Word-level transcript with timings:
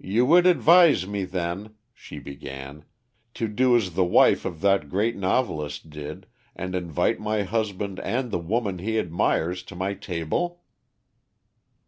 "You 0.00 0.26
would 0.26 0.44
advise 0.44 1.06
me 1.06 1.24
then," 1.24 1.76
she 1.94 2.18
began, 2.18 2.84
"to 3.34 3.46
do 3.46 3.76
as 3.76 3.94
the 3.94 4.02
wife 4.04 4.44
of 4.44 4.60
that 4.62 4.88
great 4.88 5.16
novelist 5.16 5.88
did, 5.88 6.26
and 6.56 6.74
invite 6.74 7.20
my 7.20 7.44
husband 7.44 8.00
and 8.00 8.32
the 8.32 8.40
woman 8.40 8.80
he 8.80 8.98
admires 8.98 9.62
to 9.66 9.76
my 9.76 9.94
table?" 9.94 10.64